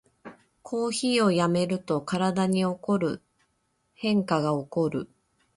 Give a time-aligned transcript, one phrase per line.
[0.63, 3.21] コーヒーをやめると体に起こる
[3.93, 5.07] 変化がおこる